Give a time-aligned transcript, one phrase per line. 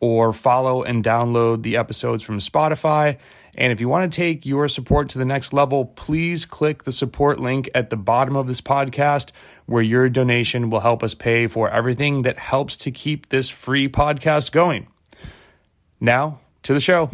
[0.00, 3.18] or follow and download the episodes from Spotify.
[3.56, 6.92] And if you want to take your support to the next level, please click the
[6.92, 9.32] support link at the bottom of this podcast,
[9.66, 13.88] where your donation will help us pay for everything that helps to keep this free
[13.88, 14.86] podcast going.
[16.00, 17.10] Now to the show.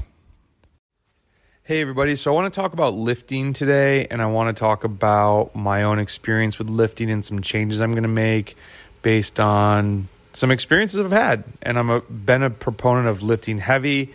[1.62, 2.14] Hey, everybody.
[2.14, 5.84] So, I want to talk about lifting today, and I want to talk about my
[5.84, 8.54] own experience with lifting and some changes I'm going to make
[9.00, 11.44] based on some experiences I've had.
[11.62, 14.12] And I'm a, been a proponent of lifting heavy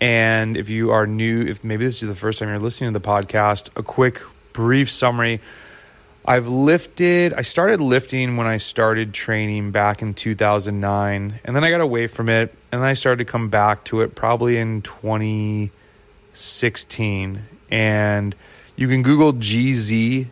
[0.00, 2.98] and if you are new, if maybe this is the first time you're listening to
[2.98, 5.40] the podcast, a quick, brief summary.
[6.24, 11.70] I've lifted, I started lifting when I started training back in 2009, and then I
[11.70, 14.82] got away from it, and then I started to come back to it probably in
[14.82, 17.42] 2016.
[17.70, 18.34] And
[18.78, 20.30] you can Google GZCLP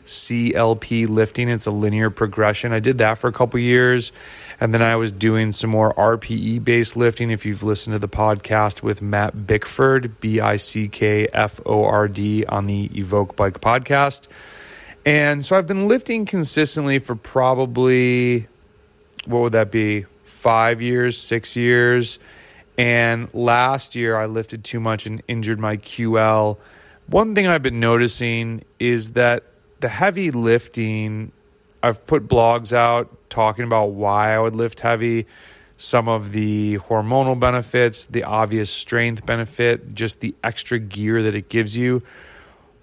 [1.08, 2.72] lifting, it's a linear progression.
[2.72, 4.12] I did that for a couple years
[4.60, 7.32] and then I was doing some more RPE based lifting.
[7.32, 11.86] If you've listened to the podcast with Matt Bickford, B I C K F O
[11.86, 14.28] R D, on the Evoq Bike podcast.
[15.04, 18.46] And so I've been lifting consistently for probably,
[19.24, 20.06] what would that be?
[20.22, 22.20] Five years, six years.
[22.78, 26.58] And last year I lifted too much and injured my QL.
[27.08, 29.44] One thing I've been noticing is that
[29.78, 31.30] the heavy lifting,
[31.80, 35.26] I've put blogs out talking about why I would lift heavy,
[35.76, 41.48] some of the hormonal benefits, the obvious strength benefit, just the extra gear that it
[41.48, 42.02] gives you.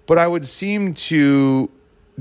[0.06, 1.70] But I would seem to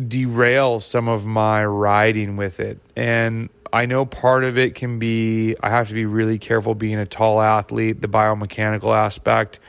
[0.08, 2.80] derail some of my riding with it.
[2.98, 7.00] And I know part of it can be I have to be really careful being
[7.00, 9.60] a tall athlete, the biomechanical aspect.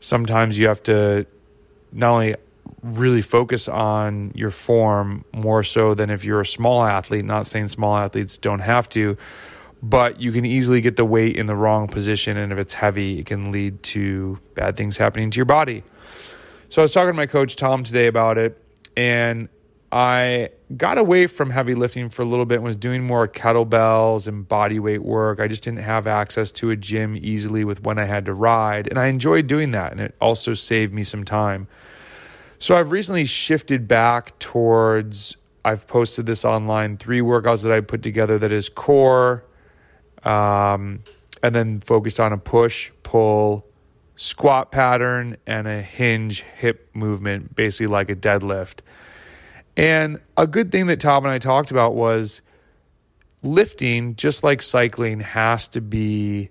[0.00, 1.26] Sometimes you have to
[1.92, 2.34] not only
[2.82, 7.24] really focus on your form more so than if you're a small athlete.
[7.24, 9.16] Not saying small athletes don't have to,
[9.82, 12.36] but you can easily get the weight in the wrong position.
[12.36, 15.82] And if it's heavy, it can lead to bad things happening to your body.
[16.68, 18.60] So I was talking to my coach, Tom, today about it.
[18.96, 19.48] And
[19.96, 24.28] I got away from heavy lifting for a little bit and was doing more kettlebells
[24.28, 25.40] and body weight work.
[25.40, 28.88] I just didn't have access to a gym easily with when I had to ride.
[28.88, 29.92] And I enjoyed doing that.
[29.92, 31.66] And it also saved me some time.
[32.58, 38.02] So I've recently shifted back towards, I've posted this online, three workouts that I put
[38.02, 39.44] together that is core,
[40.24, 41.04] um,
[41.42, 43.64] and then focused on a push, pull,
[44.14, 48.80] squat pattern, and a hinge hip movement, basically like a deadlift.
[49.76, 52.40] And a good thing that Tom and I talked about was
[53.42, 56.50] lifting, just like cycling, has to be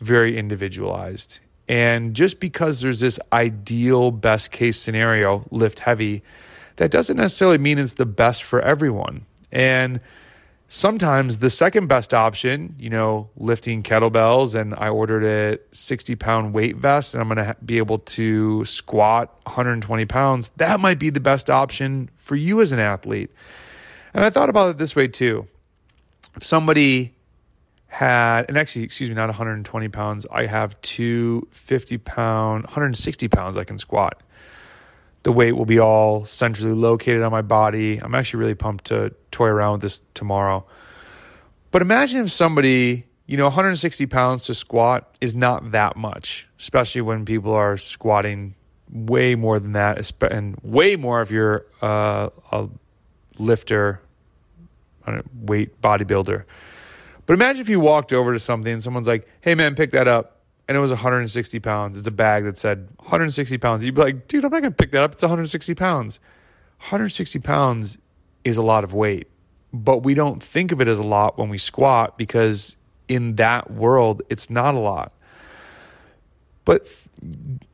[0.00, 1.40] very individualized.
[1.68, 6.22] And just because there's this ideal best case scenario, lift heavy,
[6.76, 9.26] that doesn't necessarily mean it's the best for everyone.
[9.50, 10.00] And
[10.68, 16.54] sometimes the second best option, you know, lifting kettlebells, and I ordered a 60 pound
[16.54, 20.50] weight vest, and I'm going to be able to squat 120 pounds.
[20.56, 23.30] That might be the best option for you as an athlete.
[24.14, 25.46] And I thought about it this way too.
[26.36, 27.16] If somebody
[27.88, 30.26] had, and actually, excuse me, not 120 pounds.
[30.30, 34.22] I have two 50 pound, 160 pounds I can squat.
[35.26, 37.98] The weight will be all centrally located on my body.
[37.98, 40.64] I'm actually really pumped to toy around with this tomorrow.
[41.72, 47.00] But imagine if somebody, you know, 160 pounds to squat is not that much, especially
[47.00, 48.54] when people are squatting
[48.88, 52.68] way more than that, and way more if you're uh, a
[53.36, 54.00] lifter,
[55.08, 56.44] a weight bodybuilder.
[57.26, 60.06] But imagine if you walked over to something and someone's like, hey man, pick that
[60.06, 60.35] up.
[60.68, 61.96] And it was 160 pounds.
[61.96, 63.84] It's a bag that said 160 pounds.
[63.84, 65.12] You'd be like, dude, I'm not to pick that up.
[65.12, 66.18] It's 160 pounds.
[66.78, 67.98] 160 pounds
[68.44, 69.28] is a lot of weight,
[69.72, 72.76] but we don't think of it as a lot when we squat because
[73.08, 75.12] in that world, it's not a lot.
[76.64, 76.88] But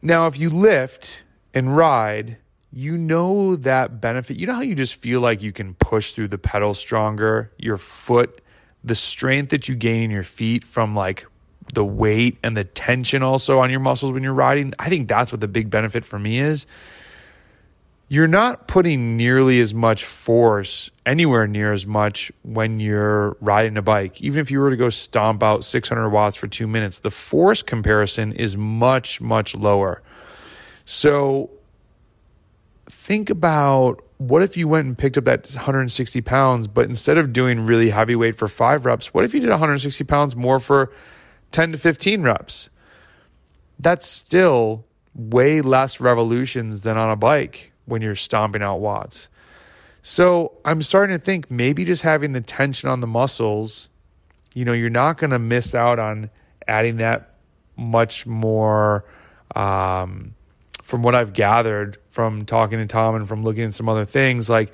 [0.03, 1.23] now, if you lift
[1.55, 2.37] and ride,
[2.73, 4.37] you know that benefit.
[4.37, 7.79] You know how you just feel like you can push through the pedal stronger, your
[7.79, 8.41] foot,
[8.85, 11.27] the strength that you gain in your feet from like
[11.73, 14.75] the weight and the tension also on your muscles when you're riding.
[14.79, 16.67] I think that's what the big benefit for me is.
[18.09, 23.83] You're not putting nearly as much force, anywhere near as much, when you're riding a
[23.83, 24.21] bike.
[24.21, 27.63] Even if you were to go stomp out 600 watts for two minutes, the force
[27.63, 30.03] comparison is much, much lower.
[30.85, 31.51] So
[32.87, 37.33] think about what if you went and picked up that 160 pounds, but instead of
[37.33, 40.93] doing really heavy weight for five reps, what if you did 160 pounds more for
[41.53, 42.71] 10 to 15 reps?
[43.79, 44.85] That's still
[45.15, 49.29] way less revolutions than on a bike when you're stomping out watts.
[50.03, 53.89] So I'm starting to think maybe just having the tension on the muscles,
[54.55, 56.31] you know, you're not going to miss out on
[56.67, 57.37] adding that
[57.77, 59.05] much more.
[59.55, 60.35] Um,
[60.83, 64.51] from what I've gathered from talking to Tom and from looking at some other things,
[64.51, 64.73] like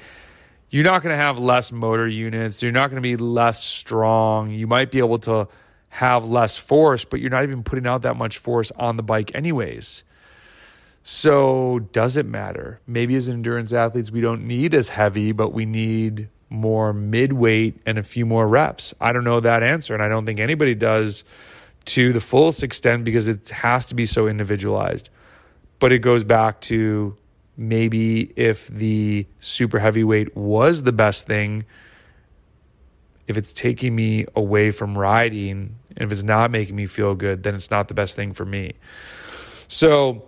[0.71, 2.63] you're not going to have less motor units.
[2.63, 4.51] You're not going to be less strong.
[4.51, 5.49] You might be able to
[5.91, 9.35] have less force, but you're not even putting out that much force on the bike,
[9.35, 10.05] anyways.
[11.03, 12.81] So, does it matter?
[12.87, 17.81] Maybe as endurance athletes, we don't need as heavy, but we need more mid weight
[17.87, 18.95] and a few more reps.
[19.01, 21.25] I don't know that answer, and I don't think anybody does
[21.87, 25.09] to the fullest extent because it has to be so individualized.
[25.79, 27.17] But it goes back to
[27.57, 31.65] maybe if the super heavyweight was the best thing,
[33.29, 37.43] if it's taking me away from riding and if it's not making me feel good,
[37.43, 38.73] then it's not the best thing for me.
[39.69, 40.25] So,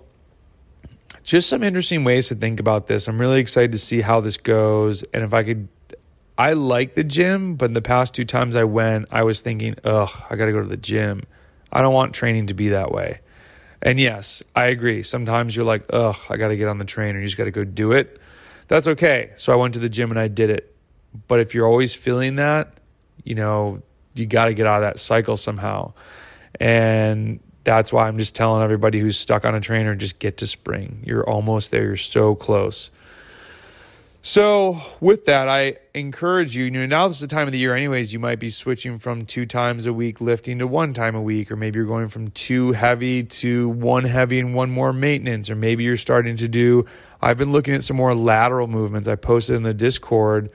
[1.23, 3.09] just some interesting ways to think about this.
[3.09, 5.03] I'm really excited to see how this goes.
[5.15, 5.69] And if I could,
[6.37, 9.77] I like the gym, but in the past two times I went, I was thinking,
[9.85, 11.25] ugh, I got to go to the gym.
[11.73, 13.21] I don't want training to be that way.
[13.81, 15.03] And yes, I agree.
[15.03, 17.45] Sometimes you're like, ugh, I got to get on the train or you just got
[17.45, 18.21] to go do it.
[18.69, 19.33] That's okay.
[19.37, 20.75] So I went to the gym and I did it.
[21.29, 22.80] But if you're always feeling that,
[23.31, 23.81] you know,
[24.15, 25.93] you got to get out of that cycle somehow.
[26.59, 30.49] And that's why I'm just telling everybody who's stuck on a trainer just get to
[30.49, 31.05] spring.
[31.07, 31.85] You're almost there.
[31.85, 32.91] You're so close.
[34.21, 37.59] So, with that, I encourage you, you know, now this is the time of the
[37.59, 41.15] year, anyways, you might be switching from two times a week lifting to one time
[41.15, 44.93] a week, or maybe you're going from two heavy to one heavy and one more
[44.93, 46.85] maintenance, or maybe you're starting to do.
[47.23, 49.07] I've been looking at some more lateral movements.
[49.07, 50.51] I posted in the Discord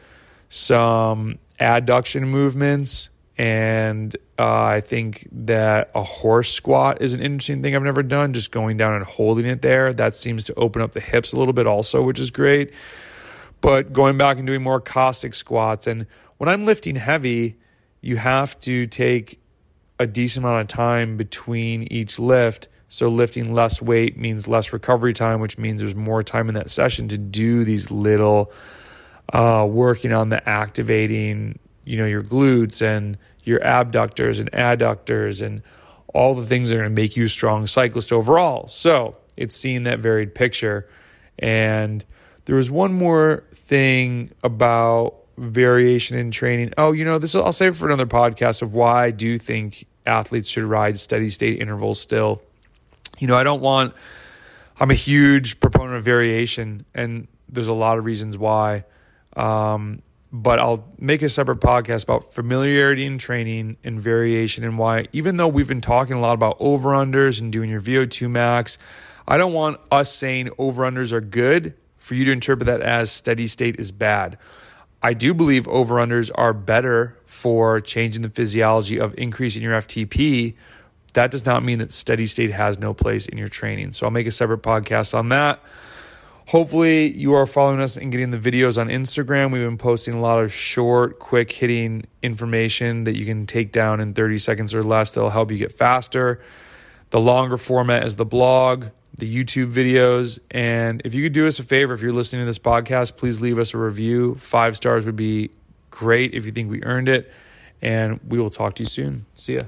[0.50, 7.76] some adduction movements, and uh, I think that a horse squat is an interesting thing
[7.76, 9.94] I've never done, just going down and holding it there.
[9.94, 12.72] That seems to open up the hips a little bit, also, which is great
[13.66, 15.88] but going back and doing more Cossack squats.
[15.88, 16.06] And
[16.38, 17.58] when I'm lifting heavy,
[18.00, 19.42] you have to take
[20.00, 22.68] a decent amount of time between each lift.
[22.90, 26.70] So lifting less weight means less recovery time, which means there's more time in that
[26.70, 28.52] session to do these little
[29.34, 35.62] uh, working on the activating, you know, your glutes and your abductors and adductors and
[36.14, 38.68] all the things that are going to make you a strong cyclist overall.
[38.68, 40.88] So it's seeing that varied picture.
[41.38, 42.06] And
[42.46, 46.74] there was one more thing about variation in training.
[46.78, 50.50] Oh, you know, this I'll save for another podcast of why I do think athletes
[50.50, 52.42] should ride steady state intervals still.
[53.20, 53.94] You know, I don't want
[54.80, 58.86] I'm a huge proponent of variation and there's a lot of reasons why.
[59.36, 60.02] Um,
[60.32, 65.38] but I'll make a separate podcast about familiarity in training and variation and why, even
[65.38, 68.78] though we've been talking a lot about over unders and doing your VO2 max,
[69.28, 73.12] I don't want us saying over unders are good for you to interpret that as
[73.12, 74.38] steady state is bad.
[75.02, 80.56] I do believe over unders are better for changing the physiology of increasing your FTP.
[81.14, 83.94] That does not mean that steady state has no place in your training.
[83.94, 85.62] So I'll make a separate podcast on that.
[86.48, 89.52] Hopefully, you are following us and getting the videos on Instagram.
[89.52, 94.00] We've been posting a lot of short, quick hitting information that you can take down
[94.00, 96.40] in 30 seconds or less that'll help you get faster.
[97.10, 98.88] The longer format is the blog
[99.18, 100.40] the YouTube videos.
[100.52, 103.42] And if you could do us a favor, if you're listening to this podcast, please
[103.42, 104.36] leave us a review.
[104.36, 105.52] Five stars would be
[105.90, 107.32] great if you think we earned it.
[107.82, 109.26] And we will talk to you soon.
[109.36, 109.62] See ya.